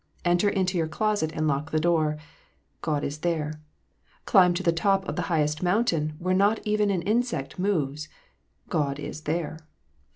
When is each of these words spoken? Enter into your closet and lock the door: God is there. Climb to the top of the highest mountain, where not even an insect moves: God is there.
Enter 0.25 0.49
into 0.49 0.79
your 0.79 0.87
closet 0.87 1.31
and 1.31 1.47
lock 1.47 1.69
the 1.69 1.79
door: 1.79 2.17
God 2.81 3.03
is 3.03 3.19
there. 3.19 3.61
Climb 4.25 4.55
to 4.55 4.63
the 4.63 4.71
top 4.71 5.07
of 5.07 5.15
the 5.15 5.21
highest 5.29 5.61
mountain, 5.61 6.13
where 6.17 6.33
not 6.33 6.59
even 6.65 6.89
an 6.89 7.03
insect 7.03 7.59
moves: 7.59 8.09
God 8.67 8.97
is 8.97 9.21
there. 9.29 9.59